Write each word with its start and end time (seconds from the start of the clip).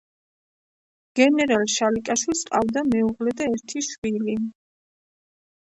გენერალ 1.19 1.67
შალიკაშვილს 1.75 2.41
ჰყავდა 2.49 2.85
მეუღლე 2.89 3.35
და 3.43 3.51
ერთი 3.53 3.87
შვილი. 3.91 4.39